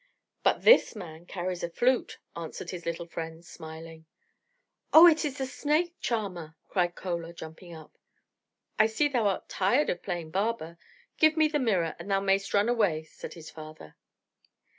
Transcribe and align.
"But 0.41 0.63
this 0.63 0.95
man 0.95 1.27
carries 1.27 1.63
a 1.63 1.69
flute," 1.69 2.17
answered 2.35 2.71
his 2.71 2.87
little 2.87 3.05
friend, 3.05 3.45
smiling. 3.45 4.07
"Oh, 4.91 5.05
it 5.05 5.23
is 5.23 5.37
the 5.37 5.45
snake 5.45 5.93
charmer!" 5.99 6.55
cried 6.67 6.97
Chola, 6.97 7.33
jumping 7.33 7.75
up. 7.75 7.95
"I 8.79 8.87
see 8.87 9.07
thou 9.07 9.27
art 9.27 9.47
tired 9.47 9.91
of 9.91 10.01
playing 10.01 10.31
barber. 10.31 10.79
Give 11.17 11.37
me 11.37 11.47
the 11.47 11.59
mirror, 11.59 11.95
and 11.99 12.09
thou 12.09 12.19
mayst 12.19 12.51
run 12.51 12.67
away," 12.67 13.03
said 13.03 13.35
his 13.35 13.51
father. 13.51 13.95